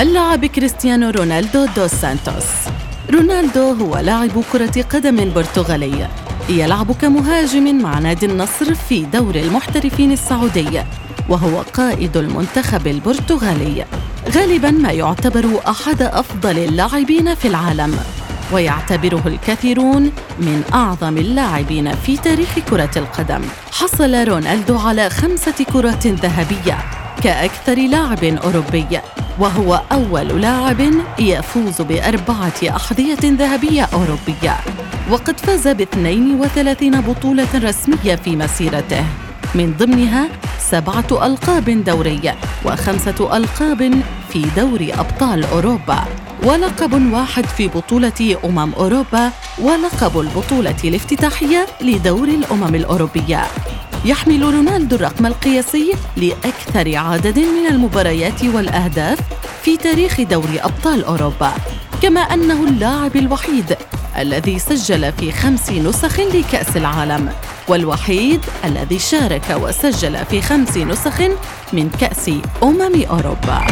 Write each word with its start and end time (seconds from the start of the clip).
اللاعب 0.00 0.46
كريستيانو 0.46 1.10
رونالدو 1.10 1.66
دوس 1.76 1.90
سانتوس. 1.90 2.44
رونالدو 3.10 3.72
هو 3.72 3.98
لاعب 3.98 4.44
كرة 4.52 4.82
قدم 4.82 5.32
برتغالي. 5.32 6.08
يلعب 6.48 6.92
كمهاجم 6.92 7.82
مع 7.82 7.98
نادي 7.98 8.26
النصر 8.26 8.74
في 8.74 9.04
دور 9.04 9.34
المحترفين 9.34 10.12
السعودي 10.12 10.82
وهو 11.28 11.60
قائد 11.74 12.16
المنتخب 12.16 12.86
البرتغالي. 12.86 13.84
غالبا 14.34 14.70
ما 14.70 14.90
يعتبر 14.92 15.60
أحد 15.68 16.02
أفضل 16.02 16.58
اللاعبين 16.58 17.34
في 17.34 17.48
العالم 17.48 17.98
ويعتبره 18.52 19.22
الكثيرون 19.26 20.02
من 20.38 20.62
أعظم 20.74 21.18
اللاعبين 21.18 21.94
في 21.94 22.16
تاريخ 22.16 22.58
كرة 22.70 22.90
القدم. 22.96 23.42
حصل 23.72 24.28
رونالدو 24.28 24.78
على 24.78 25.10
خمسة 25.10 25.64
كرات 25.72 26.06
ذهبية 26.06 26.78
كأكثر 27.22 27.74
لاعب 27.74 28.24
أوروبي. 28.24 29.00
وهو 29.40 29.80
أول 29.92 30.40
لاعب 30.40 30.80
يفوز 31.18 31.82
بأربعة 31.82 32.52
أحذية 32.76 33.18
ذهبية 33.24 33.88
أوروبية 33.92 34.56
وقد 35.10 35.40
فاز 35.40 35.68
ب 35.68 35.80
32 35.80 37.00
بطولة 37.00 37.48
رسمية 37.54 38.14
في 38.14 38.36
مسيرته. 38.36 39.04
من 39.54 39.74
ضمنها 39.78 40.28
سبعة 40.70 41.26
ألقاب 41.26 41.84
دورية 41.84 42.36
وخمسة 42.64 43.36
ألقاب 43.36 43.92
في 44.32 44.46
دوري 44.56 44.94
أبطال 44.94 45.44
أوروبا 45.44 45.98
ولقب 46.44 47.12
واحد 47.12 47.44
في 47.44 47.68
بطولة 47.68 48.36
أمم 48.44 48.72
أوروبا 48.74 49.30
ولقب 49.58 50.20
البطولة 50.20 50.76
الافتتاحية 50.84 51.66
لدور 51.80 52.28
الأمم 52.28 52.74
الأوروبية. 52.74 53.42
يحمل 54.04 54.42
رونالدو 54.42 54.96
الرقم 54.96 55.26
القياسي 55.26 55.92
لأكثر 56.16 56.96
عدد 56.96 57.38
من 57.38 57.66
المباريات 57.70 58.44
والأهداف 58.44 59.18
في 59.62 59.76
تاريخ 59.76 60.20
دوري 60.20 60.60
أبطال 60.60 61.04
أوروبا 61.04 61.52
كما 62.02 62.20
أنه 62.20 62.64
اللاعب 62.64 63.16
الوحيد 63.16 63.76
الذي 64.18 64.58
سجل 64.58 65.12
في 65.12 65.32
خمس 65.32 65.70
نسخ 65.70 66.20
لكأس 66.20 66.76
العالم 66.76 67.32
والوحيد 67.68 68.40
الذي 68.64 68.98
شارك 68.98 69.56
وسجل 69.62 70.24
في 70.26 70.42
خمس 70.42 70.76
نسخ 70.76 71.20
من 71.72 71.90
كأس 72.00 72.30
أمم 72.62 73.02
أوروبا. 73.10 73.66